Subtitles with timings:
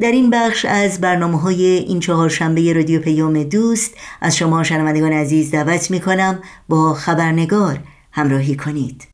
[0.00, 5.50] در این بخش از برنامه های این چهارشنبه رادیو پیام دوست از شما شنوندگان عزیز
[5.50, 7.78] دعوت می کنم با خبرنگار
[8.12, 9.08] همراهی کنید.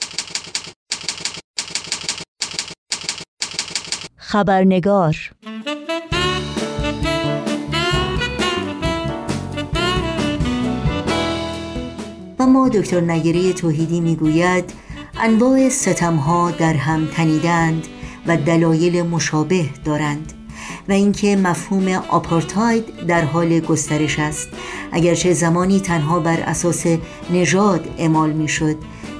[4.17, 5.17] خبرنگار
[12.39, 14.73] و ما دکتر نگری توحیدی می‌گوید
[15.19, 17.87] انواع ستمها در هم تنیدند
[18.27, 20.40] و دلایل مشابه دارند.
[20.89, 24.49] و اینکه مفهوم آپارتاید در حال گسترش است.
[24.93, 26.87] اگرچه زمانی تنها بر اساس
[27.31, 28.77] نژاد اعمال می‌شد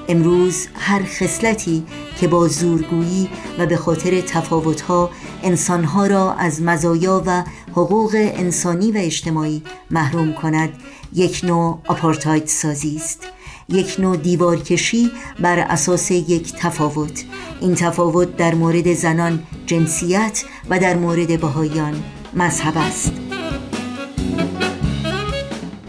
[0.07, 1.83] امروز هر خصلتی
[2.19, 3.29] که با زورگویی
[3.59, 5.09] و به خاطر تفاوتها
[5.43, 10.69] انسانها را از مزایا و حقوق انسانی و اجتماعی محروم کند
[11.13, 13.27] یک نوع آپارتاید سازی است.
[13.71, 17.23] یک نوع دیوارکشی بر اساس یک تفاوت
[17.61, 22.03] این تفاوت در مورد زنان جنسیت و در مورد بهاییان
[22.33, 23.11] مذهب است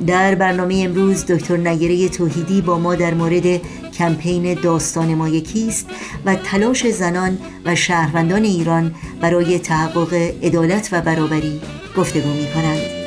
[0.06, 3.60] در برنامه امروز دکتر نگره توحیدی با ما در مورد
[3.98, 5.86] کمپین داستان ما یکیست
[6.24, 10.12] و تلاش زنان و شهروندان ایران برای تحقق
[10.42, 11.60] عدالت و برابری
[11.96, 13.01] گفتگو می کنند.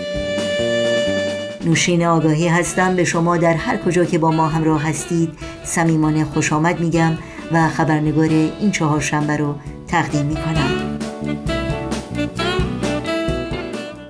[1.66, 2.95] نوشین آگاهی هستم.
[2.95, 5.30] به شما در هر کجا که با ما همراه هستید
[5.63, 7.11] صمیمانه خوش آمد میگم
[7.52, 9.55] و خبرنگار این چهار شنبه رو
[9.88, 10.99] تقدیم می‌کنم.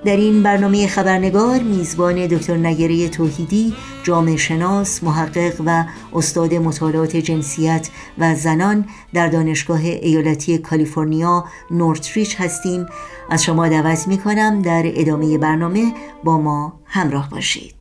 [0.04, 3.74] در این برنامه خبرنگار میزبان دکتر نگره توحیدی
[4.06, 12.86] جامعه شناس، محقق و استاد مطالعات جنسیت و زنان در دانشگاه ایالتی کالیفرنیا نورتریچ هستیم.
[13.30, 15.92] از شما دعوت می کنم در ادامه برنامه
[16.24, 17.75] با ما همراه باشید.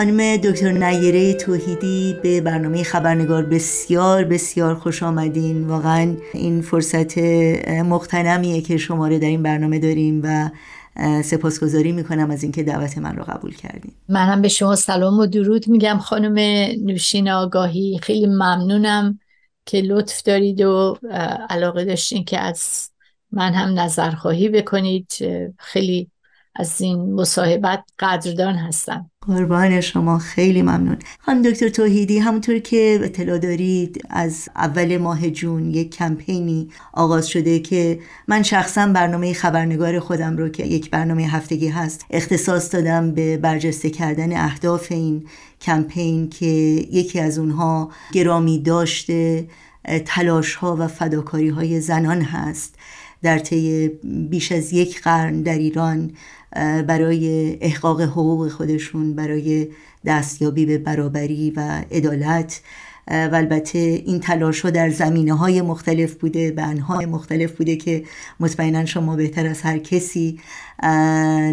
[0.00, 5.66] خانم دکتر نیره توحیدی به برنامه خبرنگار بسیار بسیار خوش آمدین.
[5.66, 7.18] واقعا این فرصت
[7.68, 10.50] مختنمیه که شماره در این برنامه داریم و
[11.22, 15.26] سپاسگزاری می‌کنم از اینکه دعوت من رو قبول کردیم من هم به شما سلام و
[15.26, 16.38] درود میگم خانم
[16.84, 17.98] نوشین آگاهی.
[18.02, 19.18] خیلی ممنونم
[19.66, 20.98] که لطف دارید و
[21.50, 22.90] علاقه داشتین که از
[23.32, 25.12] من هم نظرخواهی بکنید.
[25.58, 26.10] خیلی
[26.56, 29.10] از این مصاحبت قدردان هستم.
[29.26, 30.98] قربان شما خیلی ممنون.
[31.18, 37.58] خانم دکتر توحیدی همونطور که اطلاع دارید از اول ماه جون یک کمپینی آغاز شده
[37.58, 43.36] که من شخصا برنامه خبرنگار خودم رو که یک برنامه هفتگی هست اختصاص دادم به
[43.36, 45.26] برجسته کردن اهداف این
[45.60, 49.48] کمپین که یکی از اونها گرامی داشته
[50.06, 52.74] تلاش ها و فداکاری های زنان هست.
[53.22, 56.10] در طی بیش از یک قرن در ایران
[56.56, 59.68] برای احقاق حقوق خودشون برای
[60.06, 62.60] دستیابی به برابری و عدالت.
[63.08, 68.04] و البته این تلاش ها در زمینه های مختلف بوده به انهای مختلف بوده که
[68.40, 70.40] مطمئنا شما بهتر از هر کسی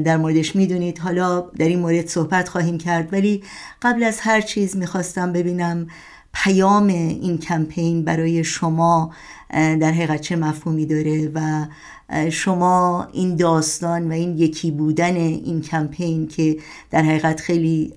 [0.05, 0.99] در موردش می‌دونید.
[0.99, 3.13] حالا در این مورد صحبت خواهیم کرد.
[3.13, 3.43] ولی
[3.81, 5.87] قبل از هر چیز می‌خواستم ببینم
[6.33, 9.13] پیام این کمپین برای شما
[9.53, 11.65] در حقیقت چه مفهومی داره و
[12.31, 16.57] شما این داستان و این یکی بودن این کمپین که
[16.91, 17.93] در حقیقت خیلی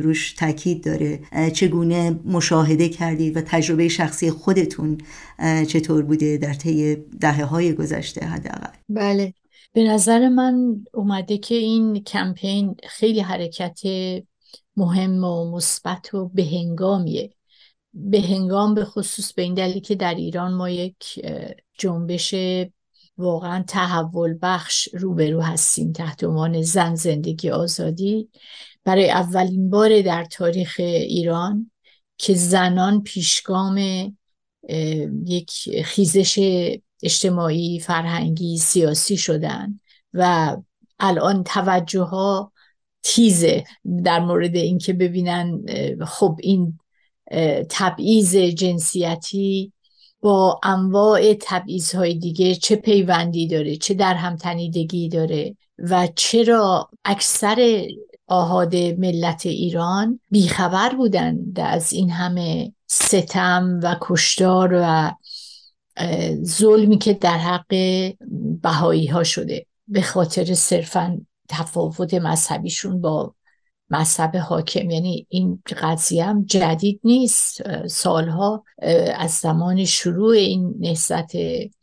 [0.00, 1.20] روش تاکید داره
[1.50, 4.98] چگونه مشاهده کردید و تجربه شخصی خودتون
[5.68, 9.34] چطور بوده در طی دهه های گذشته حداقل؟ بله.
[9.72, 13.80] به نظر من اومده که این کمپین خیلی حرکت
[14.76, 17.30] مهم و مثبت و بهنگامیه.
[17.94, 21.26] به هنگام به خصوص به این دلیل که در ایران ما یک
[21.78, 22.34] جنبش
[23.18, 28.28] واقعا تحول بخش روبرو هستیم تحت عنوان زن زندگی آزادی.
[28.84, 31.70] برای اولین بار در تاریخ ایران
[32.18, 33.78] که زنان پیشگام
[35.24, 35.52] یک
[35.84, 36.40] خیزش
[37.02, 39.80] اجتماعی فرهنگی سیاسی شدن
[40.14, 40.56] و
[40.98, 42.52] الان توجه ها
[43.02, 43.64] تیزه
[44.04, 45.60] در مورد اینکه ببینن
[46.04, 46.78] خب این
[47.70, 49.72] تبعیض جنسیتی
[50.20, 57.86] با انواع تبعیضهای دیگه چه پیوندی داره چه در هم تنیدگی داره و چرا اکثر
[58.26, 65.12] آهاد ملت ایران بیخبر بودند از این همه ستم و کشتار و
[66.44, 67.74] ظلمی که در حق
[68.62, 73.34] بهایی ها شده به خاطر صرفا تفاوت مذهبیشون با
[73.90, 74.90] مذهب حاکم.
[74.90, 77.86] یعنی این قضیه هم جدید نیست.
[77.86, 78.64] سالها
[79.16, 81.32] از زمان شروع این نهضت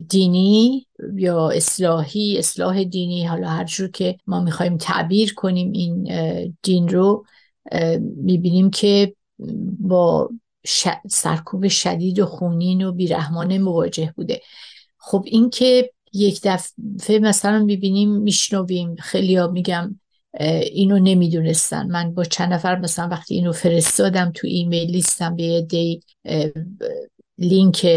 [0.10, 6.08] دینی یا اصلاحی اصلاح دینی حالا هر جور که ما می‌خوایم تعبیر کنیم این
[6.64, 7.26] دین رو
[8.02, 9.16] می‌بینیم که
[9.80, 10.30] با
[11.10, 14.42] سرکوب شدید و خونین و بیرحمانه مواجه بوده.
[14.98, 20.00] خب این که یک دفعه مثلا می‌بینیم میشنویم خیلی ها میگم
[20.40, 21.88] اینو نمی‌دونستن.
[21.88, 26.02] من با چند نفر مثلا وقتی اینو فرستادم تو ایمیل لیستم به دی
[27.38, 27.88] لینک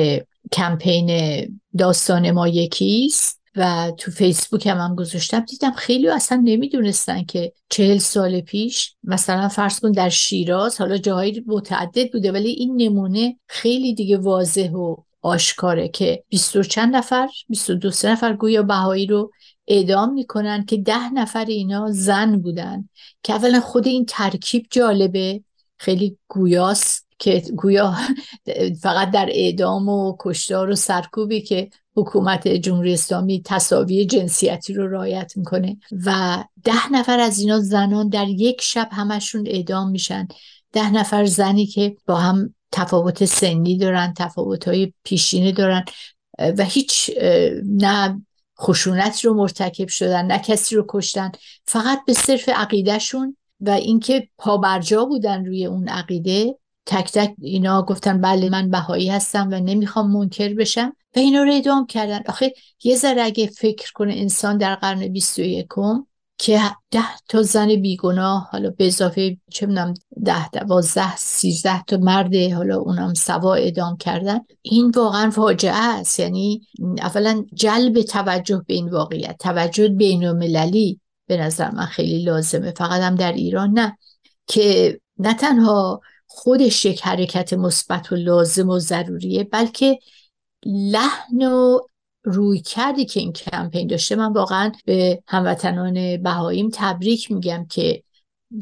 [0.53, 1.11] کمپین
[1.79, 5.41] داستان ما یکیست و تو فیسبوک هم, هم گذاشتم.
[5.41, 11.45] دیدم خیلی اصلا نمی‌دونستن که چهل سال پیش مثلا فرض کن در شیراز حالا جاهایی
[11.47, 17.29] متعدد بوده ولی این نمونه خیلی دیگه واضح و آشکاره که بیست و چند نفر
[17.49, 19.31] بیست و دو سه نفر گویا بهایی رو
[19.69, 22.89] اعدام می‌کنن که ده نفر اینا زن بودن.
[23.23, 25.43] که اولا خود این ترکیب جالبه.
[25.77, 27.95] خیلی گویاست که گویا
[28.83, 35.33] فقط در اعدام و کشتار و سرکوبی که حکومت جمهوری اسلامی تصاوی جنسیتی رو رعایت
[35.37, 35.77] می‌کنه.
[36.07, 40.29] و ده نفر از اینا زنان در یک شب همشون اعدام میشن.
[40.73, 45.85] ده نفر زنی که با هم تفاوت سنی دارن تفاوت های پیشینه دارن.
[46.39, 47.11] و هیچ
[47.65, 48.23] نه
[48.61, 51.33] خشونت رو مرتکب شدن نه کسی رو کشتن.
[51.65, 58.21] فقط به صرف عقیدهشون و اینکه پابرجا بودن روی اون عقیده تک تک اینا گفتن
[58.21, 62.21] بله من بهایی هستم و نمی‌خوام منکر بشم و اینا رو ادام کردن.
[62.29, 62.53] آخه
[62.85, 65.67] یه ذره اگه فکر کنه انسان در قرن 21
[66.39, 69.95] که ده تا زن بیگناه حالا به اضافه چه می‌دونم
[70.25, 74.41] ده دوازده سیزده تا مرد حالا اونم سوا ادام کردن.
[74.63, 76.21] این واقعا فاجعه است.
[76.21, 76.63] یعنی
[77.03, 82.73] اولا جلب توجه به این واقعیت توجه بین المللی به نظر من خیلی لازمه.
[82.73, 83.99] فقط هم در ایران نه.
[84.47, 89.99] که نه تنها خودش یک حرکت مثبت و لازم و ضروریه بلکه
[90.67, 91.79] لحن و
[92.29, 94.17] روی کردی که این کمپین داشته.
[94.17, 98.03] من واقعا به هموطنان بهاییم تبریک میگم که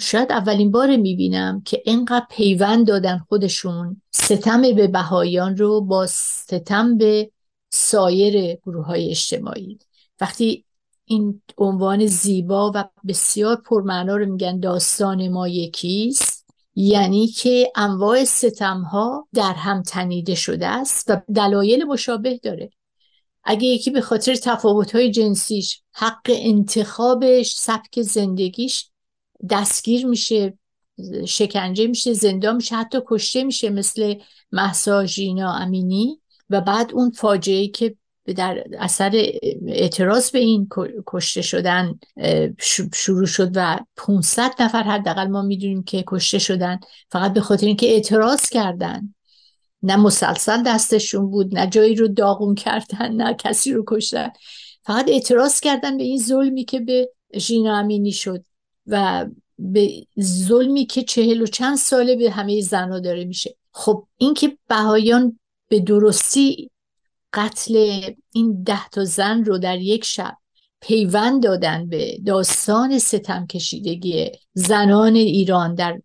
[0.00, 6.96] شاید اولین بار می‌بینم که اینقدر پیوند دادن خودشون ستم به بهاییان رو با ستم
[6.96, 7.30] به
[7.70, 9.78] سایر گروه های اجتماعی.
[10.20, 10.64] وقتی
[11.04, 18.80] این عنوان زیبا و بسیار پرمعنا رو میگن داستان ما یکیست یعنی که انواع ستم
[18.80, 22.70] ها در هم تنیده شده است و دلایل مشابه داره.
[23.46, 28.90] اگه یکی به خاطر تفاوت‌های جنسیش حق انتخابش سبک زندگیش
[29.50, 30.58] دستگیر میشه
[31.26, 34.14] شکنجه میشه زندان میشه حتی کشته میشه مثل
[34.52, 36.20] محسا ژینا امینی
[36.50, 37.96] و بعد اون فاجعه که
[38.36, 39.32] در اثر
[39.66, 40.68] اعتراض به این
[41.06, 41.98] کشته شدن
[42.92, 47.86] شروع شد و 500 نفر حداقل ما می‌دونیم که کشته شدن فقط به خاطر اینکه
[47.86, 49.14] اعتراض کردن.
[49.86, 54.30] نه مسلسل دستشون بود نه جایی رو داغون کردن نه کسی رو کشتن.
[54.82, 58.44] فقط اعتراض کردن به این ظلمی که به ژینا امینی شد
[58.86, 59.26] و
[59.58, 63.56] به ظلمی که چهل و چند ساله به همه زنها داره میشه.
[63.72, 65.38] خب اینکه بهایان
[65.68, 66.70] به درستی
[67.32, 68.00] قتل
[68.32, 70.36] این ده تا زن رو در یک شب
[70.80, 76.00] پیوند دادن به داستان ستم کشیدگی زنان ایران در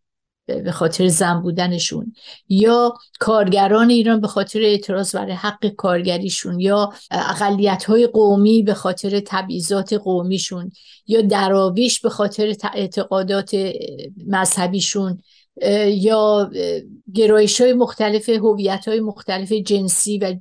[0.45, 2.13] به خاطر زن بودنشون
[2.49, 9.19] یا کارگران ایران به خاطر اعتراض برای حق کارگریشون یا اقلیت های قومی به خاطر
[9.19, 10.71] تبعیضات قومیشون
[11.07, 13.51] یا دراویش به خاطر اعتقادات
[14.27, 15.21] مذهبیشون
[15.87, 16.51] یا
[17.13, 20.35] گرایش های مختلف هویت های مختلف جنسی و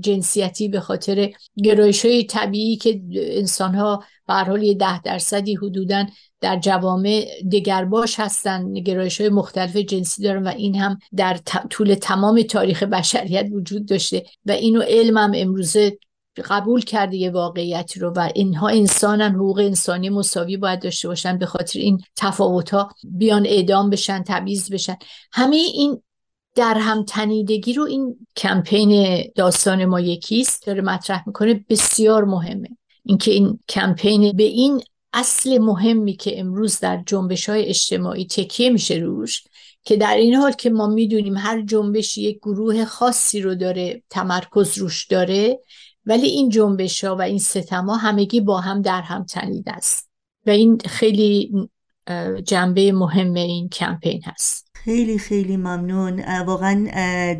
[0.00, 1.30] جنسیتی به خاطر
[1.64, 6.06] گرایش های طبیعی که انسان ها به حال یه ده درصدی حدودا
[6.40, 11.36] در جوامع دگرباش هستن نگرایش های مختلف جنسی دارن و این هم در
[11.70, 15.98] طول تمام تاریخ بشریت وجود داشته و اینو علم هم امروزه
[16.42, 21.46] قبول کرده یه واقعیتی رو و اینها انسانن حقوق انسانی مساوی باید داشته باشن به
[21.46, 24.96] خاطر این تفاوت ها بیان اعدام بشن تبعیض بشن.
[25.32, 26.02] همه این
[26.54, 31.64] در هم تنیدگی رو این کمپین داستان ما یکیست داره مطرح می‌کنه.
[31.68, 32.68] بسیار مهمه
[33.04, 38.94] اینکه این کمپین به این اصل مهمی که امروز در جنبش های اجتماعی تکیه میشه
[38.94, 39.42] روش
[39.82, 44.78] که در این حال که ما می‌دونیم هر جنبش یک گروه خاصی رو داره تمرکز
[44.78, 45.58] روش داره
[46.06, 50.10] ولی این جنبش ها و این ستما همگی با هم در هم تنید است.
[50.46, 51.52] و این خیلی
[52.44, 54.70] جنبه مهم این کمپین هست.
[54.74, 56.24] خیلی خیلی ممنون.
[56.46, 56.86] واقعا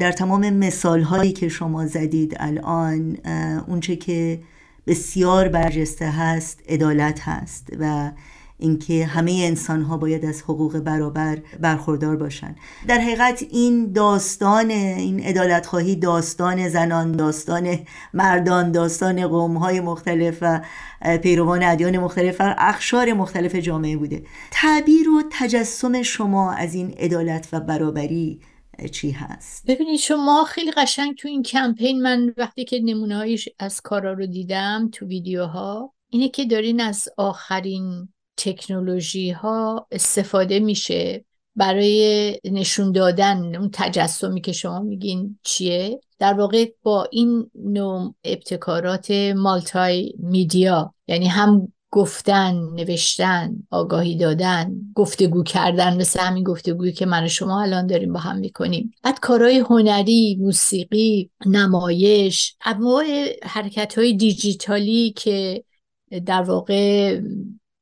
[0.00, 3.16] در تمام مثال هایی که شما زدید الان
[3.68, 4.40] اونچه که
[4.88, 8.10] بسیار برجسته هست عدالت هست و
[8.58, 12.56] اینکه همه انسان ها باید از حقوق برابر برخوردار باشن.
[12.88, 17.78] در حقیقت این داستان این ادالت خواهی داستان زنان داستان
[18.14, 20.60] مردان داستان قوم های مختلف و
[21.22, 24.22] پیروان ادیان مختلف و اخشار مختلف جامعه بوده.
[24.50, 28.40] تعبیر و تجسم شما از این عدالت و برابری
[28.86, 29.66] چی هست.
[29.66, 34.88] ببینید شما خیلی قشنگ تو این کمپین من وقتی که نمونه از کارا رو دیدم
[34.92, 41.24] تو ویدیوها اینه که دارین از آخرین تکنولوژی ها استفاده میشه
[41.56, 43.56] برای نشون دادن.
[43.56, 51.26] اون تجسمی که شما میگین چیه؟ در واقع با این نوع ابتکارات مالتای میدیا یعنی
[51.26, 57.86] هم گفتن نوشتن آگاهی دادن گفتگو کردن مثل همین گفتگویی که من و شما الان
[57.86, 58.90] داریم با هم می‌کنیم.
[59.02, 63.04] بعد کارهای هنری موسیقی نمایش انواع
[63.42, 65.64] حرکت های دیجیتالی که
[66.26, 67.20] در واقع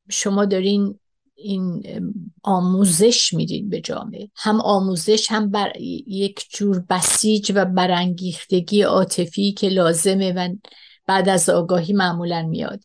[0.08, 0.98] شما دارین
[1.34, 1.82] این
[2.42, 4.30] آموزش میدین به جامعه.
[4.36, 5.72] هم آموزش هم بر
[6.06, 10.54] یک جور بسیج و برانگیختگی عاطفی که لازمه و
[11.06, 12.80] بعد از آگاهی معمولا میاد.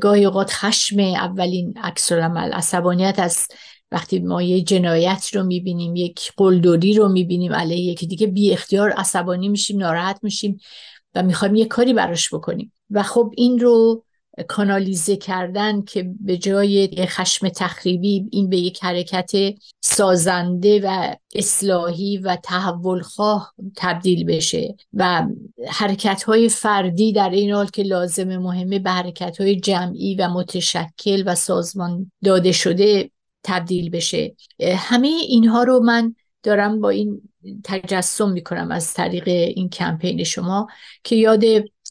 [0.00, 3.48] گاهی اوقات خشم اولین عکس عمل عصبانیت از
[3.90, 8.90] وقتی ما یه جنایت رو می‌بینیم یک قلدری رو می‌بینیم علیه یکی دیگه بی اختیار
[8.90, 10.58] عصبانی میشیم ناراحت میشیم
[11.14, 12.72] و می‌خوایم یه کاری براش بکنیم.
[12.90, 14.04] و خب این رو
[14.42, 19.32] کانالیزه کردن که به جای خشم تخریبی این به یک حرکت
[19.80, 25.26] سازنده و اصلاحی و تحول خواه تبدیل بشه و
[25.68, 31.22] حرکت های فردی در این حال که لازم مهمه به حرکت های جمعی و متشکل
[31.26, 33.10] و سازمان داده شده
[33.44, 34.36] تبدیل بشه.
[34.76, 37.22] همه اینها رو من دارم با این
[37.64, 40.66] تجسم می‌کنم از طریق این کمپین شما
[41.04, 41.42] که یاد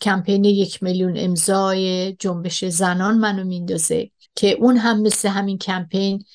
[0.01, 6.25] کمپین یک میلیون امضای جنبش زنان منو میندازه که اون هم مثل همین کمپین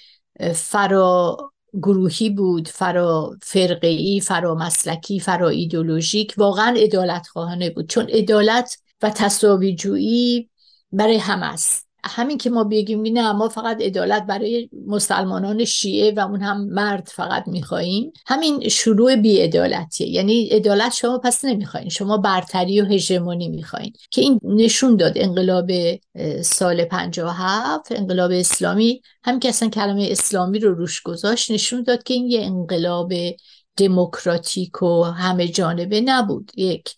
[0.54, 1.36] فرا
[1.72, 7.88] گروهی بود فرا فرقی فرا مسلکی فرا ایدولوژیک واقعا ادالت خواهانه بود.
[7.88, 10.50] چون عدالت و تصاوی جویی
[10.92, 11.89] برای هم است.
[12.04, 17.08] همین که ما بگیم نه ما فقط عدالت برای مسلمانان شیعه و اون هم مرد
[17.12, 20.08] فقط می‌خواهیم همین شروع بیعدالتیه.
[20.08, 23.92] یعنی عدالت شما پس نمی‌خواین شما برتری و هژمونی می‌خواین.
[24.10, 25.70] که این نشون داد انقلاب
[26.42, 29.02] سال 57 انقلاب اسلامی.
[29.24, 33.12] هم که اصلا کلمه اسلامی رو روش گذاشت نشون داد که این یه انقلاب
[33.76, 36.52] دموکراتیک و همه جانبه نبود.
[36.56, 36.94] یک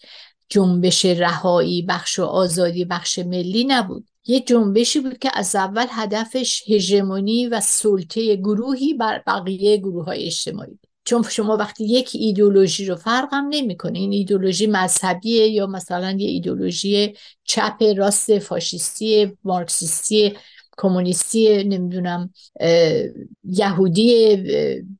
[0.49, 4.09] جنبش رهایی بخش و آزادی بخش ملی نبود.
[4.27, 10.27] یه جنبشی بود که از اول هدفش هژمونی و سلطه گروهی بر بقیه گروه های
[10.27, 13.99] اجتماعی چون شما وقتی یک ایدولوژی رو فرقم نمی‌کنه.
[13.99, 17.15] این ایدولوژی مذهبیه یا مثلا یه ایدولوژی
[17.45, 20.35] چپ راست فاشیستی مارکسیستی
[20.79, 22.31] کمونیستی نمی‌دونم
[23.45, 24.37] یهودی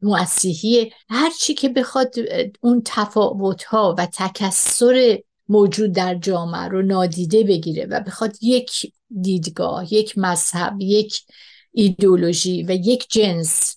[0.03, 2.15] مسیحی هر چی که بخواد
[2.61, 9.95] اون تفاوت ها و تکسر موجود در جامعه رو نادیده بگیره و بخواد یک دیدگاه
[9.95, 11.21] یک مذهب یک
[11.73, 13.77] ایدولوژی و یک جنس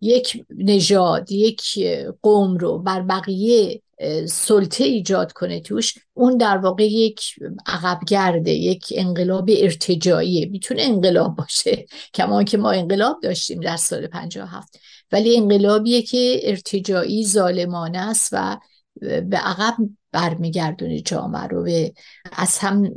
[0.00, 1.78] یک نژاد یک
[2.22, 3.82] قوم رو بر بقیه
[4.26, 7.34] سلطه ایجاد کنه توش اون در واقع یک
[7.66, 14.78] عقبگرده یک انقلاب ارتجاییه می‌تونه انقلاب باشه کمان که ما انقلاب داشتیم در سال 57
[15.12, 18.58] ولی انقلابیه که ارتجایی ظالمانه است و
[19.00, 19.76] به عقب
[20.12, 21.92] برمیگردونه جامعه رو به
[22.32, 22.92] از هم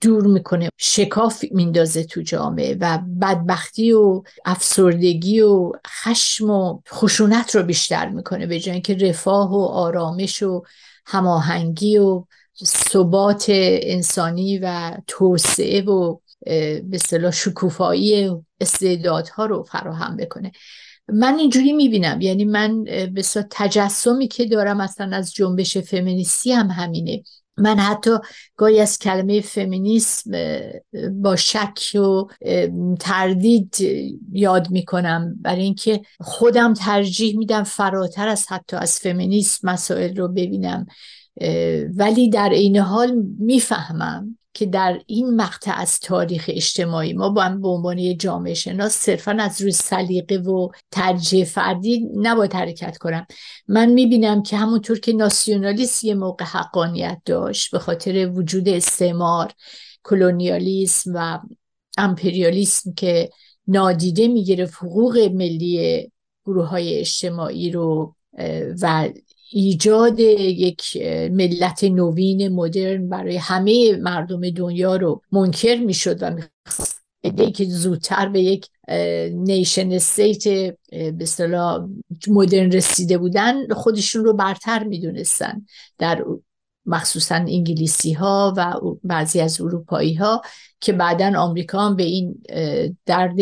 [0.00, 0.68] دور می‌کنه.
[0.76, 8.46] شکاف میندازه تو جامعه و بدبختی و افسردگی و خشم و خشونت رو بیشتر می‌کنه
[8.46, 10.62] به جای که رفاه و آرامش و
[11.06, 12.24] هماهنگی و
[12.64, 16.16] ثبات انسانی و توسعه و
[16.46, 18.30] به اصطلاح شکوفایی
[18.60, 20.52] استعدادها رو فراهم بکنه.
[21.12, 22.20] من اینجوری می‌بینم.
[22.20, 27.22] یعنی من به تجسمی که دارم اصلا از جنبش فمینیستی هم همینه.
[27.56, 28.10] من حتی
[28.56, 30.30] گاهی از کلمه فمینیسم
[31.12, 32.24] با شک و
[33.00, 33.76] تردید
[34.32, 35.34] یاد می‌کنم.
[35.40, 40.86] برای اینکه خودم ترجیح میدم فراتر از حتی از فمینیسم مسائل رو ببینم.
[41.96, 47.68] ولی در این حال می‌فهمم که در این مقطع از تاریخ اجتماعی ما با به
[47.68, 53.26] عنوان جامعه شناس صرفا از روی سلیقه و ترجیح فردی نباید حرکت کنم.
[53.68, 59.52] من می‌بینم که همونطور که ناسیونالیسم یه موقع حقانیت داشت به خاطر وجود استعمار
[60.02, 61.38] کلونیالیسم و
[61.98, 63.30] امپریالیسم که
[63.66, 66.10] نادیده می‌گرفت حقوق ملی
[66.46, 68.14] گروه های اجتماعی رو
[68.82, 69.08] و
[69.52, 70.96] ایجاد یک
[71.32, 76.36] ملت نوین مدرن برای همه مردم دنیا رو منکر می‌شد و
[77.22, 78.68] ای که زودتر به یک
[79.32, 81.88] نیشن استیت به صلاح
[82.28, 85.66] مدرن رسیده بودن خودشون رو برتر می‌دونستن
[85.98, 86.24] در
[86.86, 90.42] مخصوصا انگلیسی ها و بعضی از اروپایی ها
[90.80, 92.42] که بعدا آمریکا هم به این
[93.06, 93.38] درد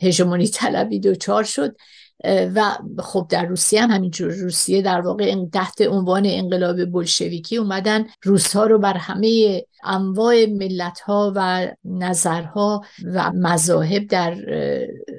[0.00, 1.76] هژمونی طلبی دوچار شد.
[2.24, 4.32] و خب در روسیه هم همینجور.
[4.32, 11.00] روسیه در واقع تحت عنوان انقلاب بلشویکی اومدن روس ها رو بر همه انواع ملت
[11.00, 12.82] ها و نظرها
[13.14, 14.36] و مذاهب در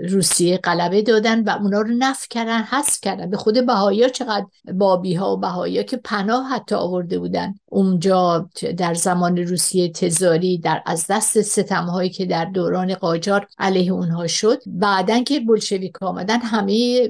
[0.10, 3.30] روسیه غلبه دادن و اونا رو نف کردن حذف کردن.
[3.30, 7.54] به خود بهایی چقدر بابی ها و بهایی که پناه حتی آورده بودن.
[7.66, 13.92] اونجا در زمان روسیه تزاری در از دست ستم هایی که در دوران قاجار علیه
[13.92, 14.62] اونها شد.
[14.66, 17.10] بعدا که بلشویک آمدن همه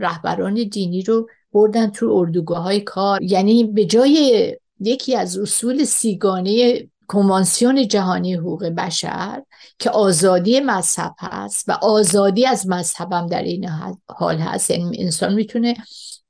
[0.00, 3.22] رهبران دینی رو بردن تو اردوگاه های کار.
[3.22, 9.42] یعنی به جای یکی از اصول سیگانه کنوانسیون جهانی حقوق بشر
[9.78, 13.68] که آزادی مذهب هست و آزادی از مذهبم در این
[14.08, 14.70] حال هست.
[14.70, 15.76] یعنی انسان می‌تونه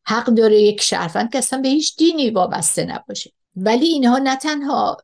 [0.06, 3.32] حق داره یک شرفند که اصلا به هیچ دینی وابسته نباشه.
[3.56, 4.96] ولی اینها نه تنها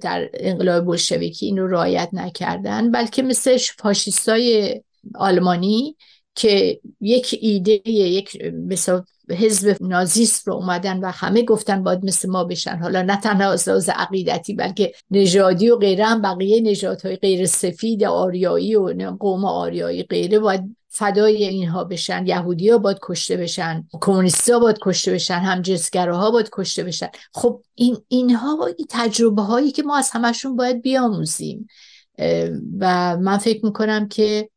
[0.00, 4.80] در انقلاب بلشویکی این رو رعایت نکردن بلکه مثل فاشیستای
[5.14, 5.96] آلمانی
[6.34, 12.44] که یک ایده یک مثلا حزب نازیست رو اومدن و همه گفتن باید مثل ما
[12.44, 12.76] بشن.
[12.76, 18.04] حالا نه تنها از لحاظ عقیدتی بلکه نژادی و غیره هم بقیه نژادهای غیر سفید
[18.04, 22.26] آریایی و قوم آریایی غیره باید فدای اینها بشن.
[22.26, 25.62] یهودی ها باید کشته بشن کمونیستی ها باید کشته بشن هم
[25.94, 27.08] ها باید کشته بشن.
[27.34, 31.66] خب این اینها این تجربه هایی که ما از همشون باید بیاموزیم.
[32.78, 34.48] و من فکر می‌کنم که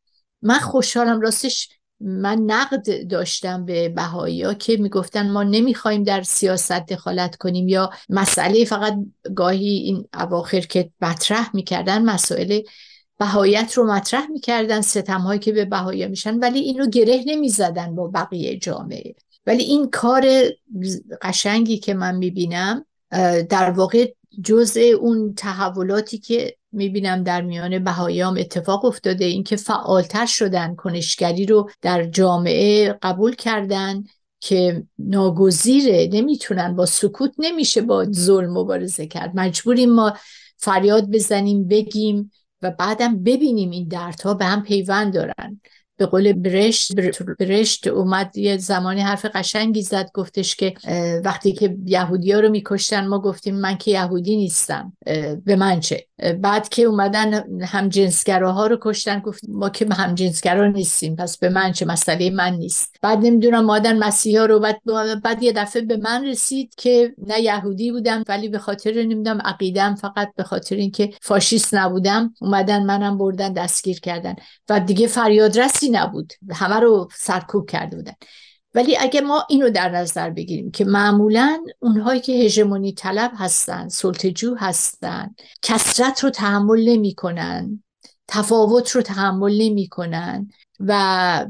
[0.42, 6.86] من خوشحالم راستش من نقد داشتم به بهایی ها که می‌گفتن ما نمی‌خوایم در سیاست
[6.86, 8.94] دخالت کنیم یا مسئله فقط
[9.36, 12.62] گاهی این اواخر که مطرح می‌کردن مسائل
[13.20, 17.96] بهایت رو مطرح می‌کردن ستم هایی که به بهایی میشن ولی این رو گره نمی‌زدن
[17.96, 19.16] با بقیه جامعه.
[19.46, 20.26] ولی این کار
[21.22, 22.86] قشنگی که من می‌بینم
[23.50, 24.12] در واقع
[24.44, 29.26] جزء اون تحولاتی که می‌بینم در میان بهاییام اتفاق افتاده.
[29.26, 34.04] اینکه فعالتر شدن کنشگری رو در جامعه قبول کردن
[34.40, 39.32] که ناگزیره نمی‌تونن با سکوت نمیشه با ظلم مبارزه کرد.
[39.36, 40.14] مجبوریم ما
[40.58, 45.62] فریاد بزنیم بگیم و بعدم ببینیم این دردها به هم پیوند دارن.
[45.98, 46.96] به قول برشت
[47.40, 50.74] برشت اومد یه زمانی حرف قشنگی زد گفتش که
[51.24, 54.94] وقتی که یهودی ها رو میکشتن ما گفتیم من که یهودی نیستم
[55.46, 56.06] به من چه؟
[56.42, 57.90] بعد که اومدن هم
[58.28, 62.54] ها رو کشتن گفت ما که هم جنسگرا نیستیم پس به من چه؟ مسئله من
[62.54, 62.96] نیست.
[63.02, 64.82] بعد نمی‌دونم مادن مسیحا رو بعد,
[65.24, 69.96] بعد یه دفعه به من رسید که نه یهودی بودم ولی به خاطر نمی‌دونم عقیدم
[69.96, 74.36] فقط به خاطر اینکه فاشیست نبودم اومدن منم بردن دستگیر کردن.
[74.70, 76.34] و دیگه فریاد رسی نبود.
[76.52, 78.14] همه رو سرکوب کرده بودن.
[78.74, 84.56] ولی اگه ما اینو در نظر بگیریم که معمولا اونهایی که هژمونی طلب هستن سلطجو
[84.56, 87.84] هستن کسرت رو تحمل نمی‌کنن
[88.28, 91.46] تفاوت رو تحمل نمی‌کنن و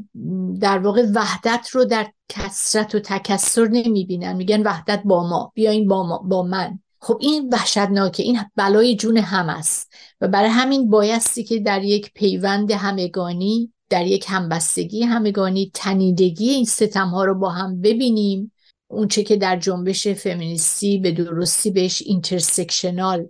[0.61, 4.33] در واقع وحدت رو در کسرت و تکسر نمی‌بینن.
[4.33, 6.79] میگن وحدت با ما بیاین با, ما، با من.
[6.99, 9.93] خب این وحشتناکه این بلای جون هم است.
[10.21, 16.65] و برای همین بایستی که در یک پیوند همگانی در یک همبستگی همگانی تنیدگی این
[16.65, 18.51] ستم ها رو با هم ببینیم.
[18.87, 23.27] اونچه که در جنبش فمینیستی به درستی بهش intersectional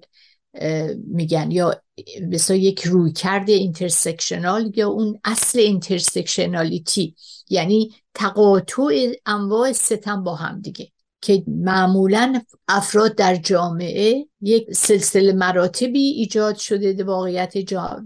[1.08, 1.82] میگن یا
[2.32, 7.16] با یک رویکرد intersectional یا اون اصل intersectionality
[7.50, 10.92] یعنی تقاطع انواع ستم با هم دیگه.
[11.26, 17.58] که معمولا افراد در جامعه یک سلسله مراتبی ایجاد شده واقعیت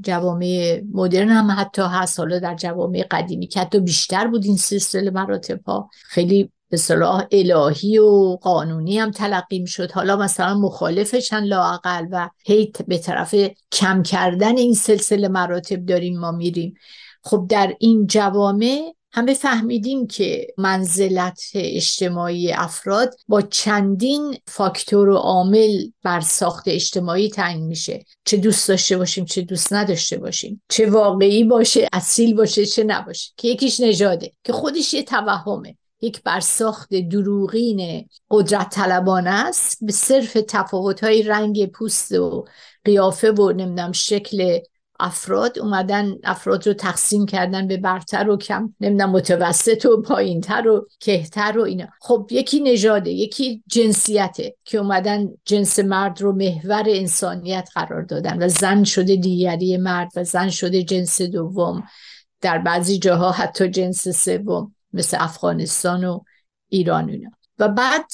[0.01, 2.19] جوامع مدرن هم حتی هست.
[2.19, 7.27] حالا در جوامع قدیمی که حتی بیشتر بود این سلسله مراتب ها خیلی به اصطلاح
[7.31, 13.35] الهی و قانونی هم تلقی شد حالا مثلا مخالفشن لاقل و هی به طرف
[13.71, 16.73] کم کردن این سلسله مراتب داریم ما میریم.
[17.23, 25.87] خب در این جوامع همه فهمیدیم که منزلت اجتماعی افراد با چندین فاکتور و عامل
[26.03, 28.05] بر ساخت اجتماعی تعیین میشه.
[28.25, 30.61] چه دوست داشته باشیم چه دوست نداشته باشیم.
[30.69, 33.31] چه واقعی باشه اصیل باشه چه نباشه.
[33.37, 35.75] که یکیش نژاده که خودش یه توهمه.
[36.01, 39.77] یک برساخت دروغین قدرت طلبانه است.
[39.81, 42.45] به صرف تفاوت‌های رنگ پوست و
[42.85, 44.59] قیافه و نمی‌دونم شکل
[44.99, 50.87] افراد اومدن افراد رو تقسیم کردن به برتر و کم نمی‌دونم متوسط و پایینتر و
[50.99, 51.87] کهتر و اینا.
[52.01, 58.47] خب یکی نژاده یکی جنسیته که اومدن جنس مرد رو محور انسانیت قرار دادن و
[58.47, 61.83] زن شده دیگری مرد و زن شده جنس دوم.
[62.41, 66.19] در بعضی جاها حتی جنس سوم مثل افغانستان و
[66.69, 67.29] ایران اینا.
[67.59, 68.05] و بعد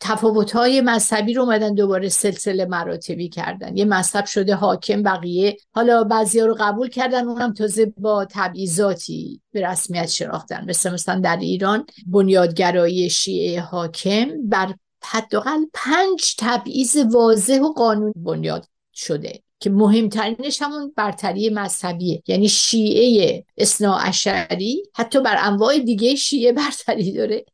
[0.00, 3.76] تفاوت های مذهبی رو اومدن دوباره سلسله مراتبی کردن.
[3.76, 5.56] یه مذهب شده حاکم بقیه.
[5.72, 10.64] حالا بعضی ها رو قبول کردن اونم تازه با تبعیضاتی به رسمیت شناختن.
[10.68, 18.66] مثل مثلا در ایران بنیادگرایی شیعه حاکم بر حداقل پنج تبعیض واضح و قانون بنیاد
[18.94, 22.22] شده که مهمترینش همون برتری مذهبیه.
[22.26, 27.44] یعنی شیعه اصناعشری حتی بر انواع دیگه شیعه برتری داره.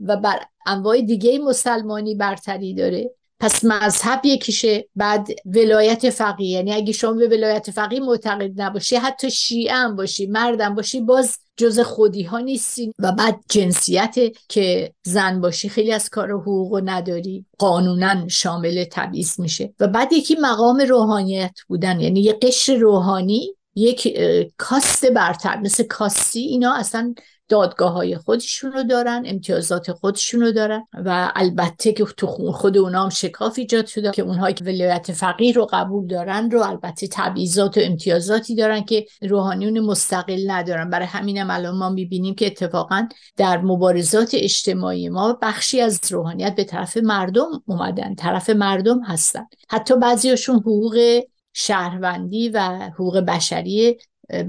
[0.00, 3.10] و بر انواع دیگه مسلمانی برتری داره.
[3.42, 6.48] پس مذهب یکیشه بعد ولایت فقیه.
[6.48, 11.38] یعنی اگه شما به ولایت فقیه معتقد نباشی حتی شیعه هم باشی مردم باشی باز
[11.56, 12.92] جز خودی ها نیستی.
[12.98, 14.16] و بعد جنسیت
[14.48, 17.44] که زن باشی خیلی از کار حقوق نداری.
[17.58, 19.74] قانونا شامل تبعیض میشه.
[19.80, 22.00] و بعد یکی مقام روحانیت بودن.
[22.00, 24.18] یعنی یه قشر روحانی یک
[24.56, 25.60] کاست برتر.
[25.60, 27.14] مثل کاستی اینا اصلا
[27.50, 33.02] دادگاه های خودشون رو دارن امتیازات خودشون رو دارن و البته که تو خود اونا
[33.02, 37.76] هم شکاف ایجاد شده که اونهایی که ولایت فقیر رو قبول دارن رو البته تبعیضات
[37.76, 40.90] و امتیازاتی دارن که روحانیون مستقل ندارن.
[40.90, 46.64] برای همینم الان ما می‌بینیم که اتفاقا در مبارزات اجتماعی ما بخشی از روحانیت به
[46.64, 49.46] طرف مردم اومدن طرف مردم هستن.
[49.68, 51.20] حتی بعضیاشون حقوق
[51.52, 52.60] شهروندی و
[52.94, 53.98] حقوق بشری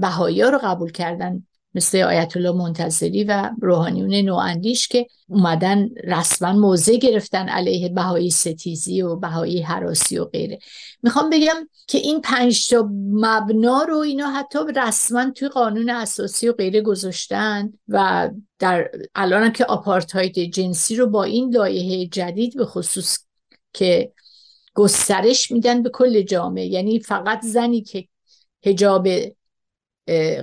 [0.00, 1.46] بهایی رو قبول کردن.
[1.74, 9.02] مثل آیت الله منتظری و روحانیون نواندیش که اومدن رسما موضع گرفتن علیه بهایی ستیزی
[9.02, 10.58] و بهایی حراسی و غیره.
[11.02, 16.52] می‌خوام بگم که این پنج تا مبنا رو اینا حتی رسما توی قانون اساسی و
[16.52, 23.18] غیره گذاشتن و در الان که آپارتاید جنسی رو با این لایحه جدید به خصوص
[23.72, 24.12] که
[24.74, 26.66] گسترش میدن به کل جامعه.
[26.66, 28.08] یعنی فقط زنی که
[28.64, 29.08] هجاب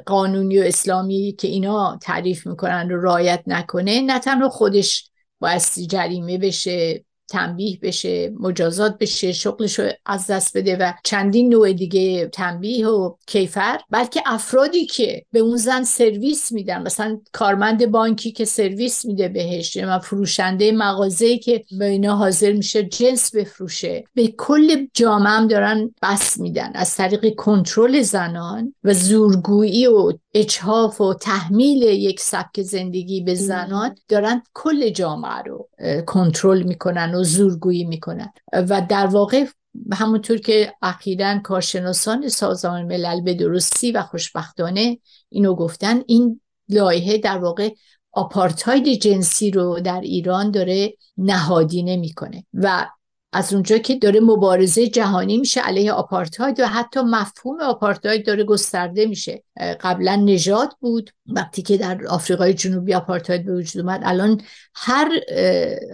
[0.06, 6.38] قانونی و اسلامی که اینا تعریف می‌کنن رو رایت نکنه نه تنها خودش بایستی جریمه
[6.38, 12.88] بشه تنبیه بشه مجازات بشه شغلش رو از دست بده و چندین نوع دیگه تنبیه
[12.88, 13.80] و کیفر.
[13.90, 19.78] بلکه افرادی که به اون زن سرویس میدن مثلا کارمند بانکی که سرویس میده بهش
[19.78, 25.94] و فروشنده مغازه که به اینا حاضر میشه جنس بفروشه به کل جامعه هم دارن
[26.02, 26.72] بس میدن.
[26.76, 33.96] از طریق کنترل زنان و زورگویی و اجهاف و تحمیل یک سبک زندگی به زنان
[34.08, 35.70] دارن کل جامعه رو
[36.08, 38.34] کنترل می‌کنن و زورگویی می‌کنن.
[38.54, 39.46] و در واقع
[39.94, 47.38] همونطور که اخیرا کارشناسان سازمان ملل به درستی و خوشبختانه اینو گفتن این لایحه در
[47.38, 47.70] واقع
[48.12, 52.46] آپارتاید جنسی رو در ایران داره نهادینه می‌کنه.
[52.54, 52.88] و
[53.32, 59.06] از اونجا که داره مبارزه جهانی میشه علیه آپارتاید و حتی مفهوم آپارتاید داره گسترده
[59.06, 59.44] میشه.
[59.82, 64.42] قبلا نژاد بود وقتی که در آفریقای جنوبی آپارتاید به وجود اومد الان
[64.76, 65.12] هر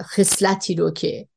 [0.02, 1.28] خصلتی رو که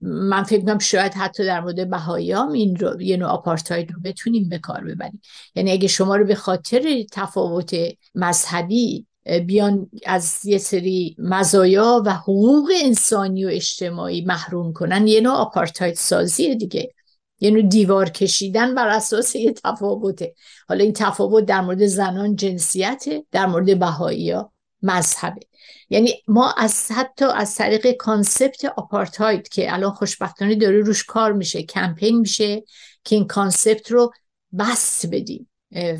[0.00, 4.48] من فکر کنم شاید حتی در مورد بهاییام این رو یه نوع آپارتاید رو بتونیم
[4.48, 5.20] به کار ببریم.
[5.54, 7.76] یعنی اگه شما رو به خاطر تفاوت
[8.14, 9.06] مذهبی
[9.46, 15.06] بیان از یه سری مزایا و حقوق انسانی و اجتماعی محروم کنن.
[15.06, 16.92] یه نوع آپارتاید سازی دیگه.
[17.40, 20.34] یه نوع دیوار کشیدن بر اساس یه تفاوته.
[20.68, 25.40] حالا این تفاوت در مورد زنان جنسیته در مورد بهایی ها مذهبه.
[25.90, 31.62] یعنی ما از حتی از طریق concept آپارتاید که الان خوشبختانه داره روش کار میشه
[31.62, 32.62] کمپین میشه
[33.04, 34.12] که این concept رو
[34.58, 35.47] بسط بدیم.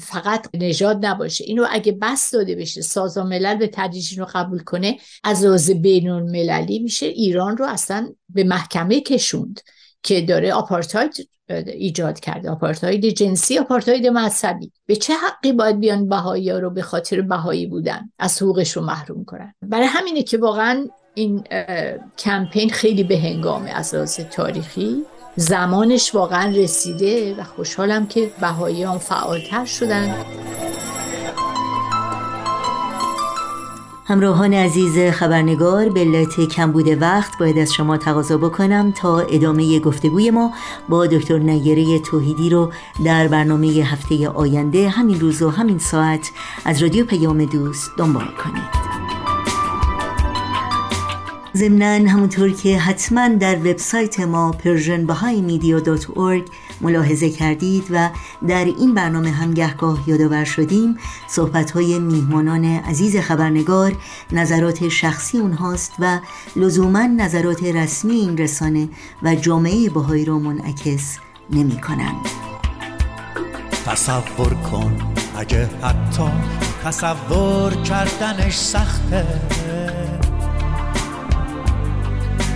[0.01, 1.45] فقط نژاد نباشه.
[1.45, 6.13] اینو اگه بسط داده بشه سازمان ملل به تدریج رو قبول کنه از لحاظ بین
[6.13, 9.61] المللی میشه ایران رو اصلا به محکمه کشوند
[10.03, 11.29] که داره آپارتاید
[11.67, 12.51] ایجاد کرده.
[12.51, 14.73] آپارتاید جنسی آپارتاید مذهبی.
[14.87, 18.83] به چه حقی باید بیان بهایی ها رو به خاطر بهایی بودن؟ از حقوقش رو
[18.83, 19.55] محروم کنن.
[19.63, 21.45] برای همینه که واقعا این
[22.19, 25.05] کمپین خیلی به هنگامه از لحاظ تاریخی.
[25.39, 30.15] زمانش واقعا رسیده و خوشحالم که بهاییان فعالتر شدن.
[34.05, 40.31] همراهان عزیز خبرنگار به علت کمبود وقت باید از شما تقاضا بکنم تا ادامه گفتگوی
[40.31, 40.53] ما
[40.89, 42.73] با دکتر نگره توحیدی رو
[43.05, 46.31] در برنامه هفته آینده همین روز و همین ساعت
[46.65, 48.78] از رادیو پیام دوست دنبال کنید.
[51.57, 58.11] ضمنا همونطور که حتما در وبسایت ما persianbahaimedia.org ملاحظه کردید و
[58.49, 63.97] در این برنامه هم گهگاه یادآور شدیم صحبت های میهمانان عزیز خبرنگار
[64.33, 66.19] نظرات شخصی اونهاست و
[66.57, 68.89] لزوما نظرات رسمی این رسانه
[69.23, 71.19] و جامعه باهایی را منعکس
[71.51, 72.29] نمی کنند.
[73.87, 74.97] تصور کن
[75.37, 76.31] اگه حتی
[76.85, 79.27] تصور کردنش سخته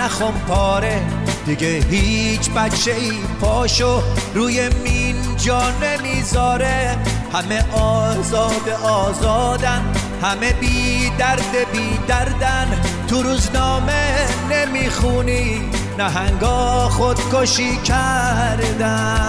[0.00, 0.08] نه
[0.48, 1.02] پاره.
[1.46, 4.02] دیگه هیچ بچه ای پاشو
[4.34, 6.96] روی مین جا نمی‌ذاره.
[7.32, 9.82] همه آزاد آزادن
[10.22, 12.80] همه بی درد بی دردن.
[13.08, 14.14] تو روزنامه
[14.50, 19.20] نمی‌خونی نهنگا خودکشی کردن.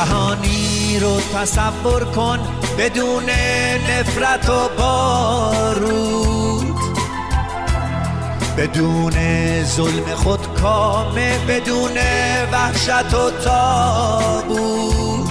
[0.00, 2.38] جهانی رو تصور کن
[2.78, 3.24] بدون
[3.90, 6.76] نفرت و بارود.
[8.58, 9.14] بدون
[9.64, 11.98] ظلم خود کامه بدون
[12.52, 15.30] وحشت و تابود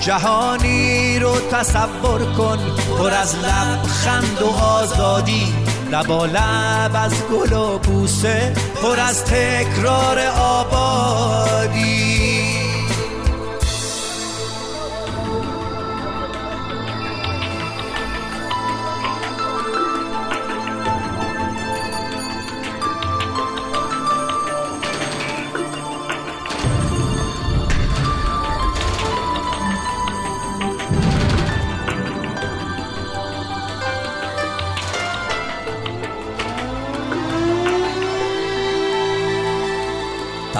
[0.00, 2.58] جهانی رو تصور کن
[2.98, 5.54] پر از لبخند و آزادی
[5.92, 11.99] لبا لب از گل و بوسه پر از تکرار آبادی.